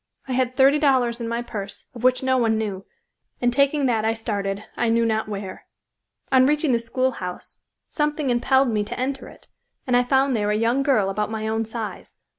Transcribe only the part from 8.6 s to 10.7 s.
me to enter it, and I found there a